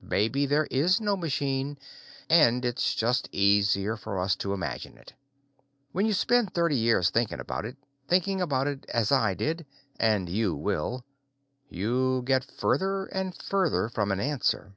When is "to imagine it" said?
4.36-5.12